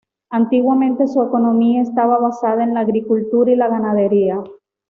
Antiguamente 0.31 1.07
su 1.07 1.21
economía 1.21 1.83
estaba 1.83 2.17
basada 2.17 2.63
en 2.63 2.73
la 2.73 2.79
agricultura 2.79 3.51
y 3.51 3.55
la 3.55 3.67
ganadería. 3.67 4.39